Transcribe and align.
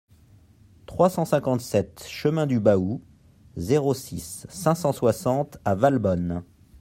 trois 0.87 1.11
cent 1.11 1.25
cinquante-sept 1.25 2.03
chemin 2.07 2.47
du 2.47 2.59
Baou, 2.59 3.03
zéro 3.55 3.93
six, 3.93 4.47
cinq 4.49 4.73
cent 4.73 4.93
soixante 4.93 5.59
à 5.63 5.75
Valbonne 5.75 6.41